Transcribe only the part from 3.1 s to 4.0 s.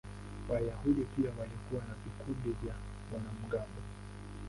wanamgambo.